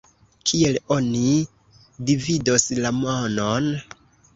[0.51, 1.21] Kiel oni
[2.11, 3.75] dividos la monon?